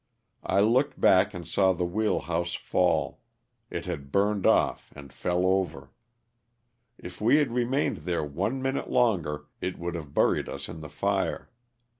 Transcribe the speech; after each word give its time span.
I 0.47 0.61
looked 0.61 0.99
back 0.99 1.31
and 1.35 1.47
saw 1.47 1.73
the 1.73 1.85
wheel 1.85 2.21
house 2.21 2.55
fall— 2.55 3.21
it 3.69 3.85
had 3.85 4.11
burned 4.11 4.47
off 4.47 4.91
and 4.95 5.13
fell 5.13 5.45
over. 5.45 5.91
If 6.97 7.21
we 7.21 7.35
had 7.35 7.51
remained 7.51 7.97
there 7.97 8.23
one 8.25 8.63
minute 8.63 8.89
longer 8.89 9.45
it 9.61 9.77
would 9.77 9.93
have 9.93 10.15
buried 10.15 10.49
us 10.49 10.67
in 10.67 10.79
the 10.79 10.89
fire. 10.89 11.51